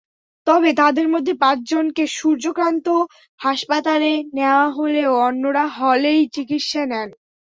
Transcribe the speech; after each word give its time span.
তবে 0.47 0.69
তাঁদের 0.73 1.07
মধ্যে 1.09 1.33
পাঁচজনকে 1.41 2.03
সূর্যকান্ত 2.17 2.87
হাসপাতালে 3.39 4.09
নেওয়া 4.35 4.67
হলেও 4.77 5.11
অন্যরা 5.27 5.65
হলেই 5.77 6.21
চিকিৎসা 6.35 6.83
নেন। 6.85 7.09